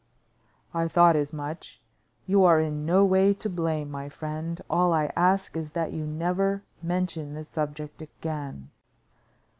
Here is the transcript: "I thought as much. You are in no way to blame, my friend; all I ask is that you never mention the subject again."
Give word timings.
"I 0.73 0.87
thought 0.87 1.15
as 1.15 1.31
much. 1.31 1.79
You 2.25 2.43
are 2.43 2.59
in 2.59 2.87
no 2.87 3.05
way 3.05 3.35
to 3.35 3.47
blame, 3.47 3.91
my 3.91 4.09
friend; 4.09 4.59
all 4.67 4.93
I 4.93 5.11
ask 5.15 5.55
is 5.55 5.73
that 5.73 5.93
you 5.93 6.07
never 6.07 6.63
mention 6.81 7.35
the 7.35 7.43
subject 7.43 8.01
again." 8.01 8.71